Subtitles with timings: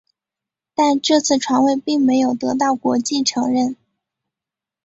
[0.73, 3.75] 但这次传位并没有得到国际承认。